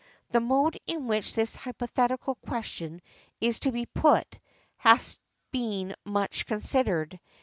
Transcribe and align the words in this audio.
The 0.31 0.39
mode 0.39 0.79
in 0.87 1.05
which 1.05 1.35
this 1.35 1.55
hypothetical 1.55 2.33
question 2.33 3.03
is 3.39 3.59
to 3.59 3.71
be 3.71 3.85
put 3.85 4.39
has 4.77 5.19
been 5.51 5.93
much 6.05 6.47
considered. 6.47 7.19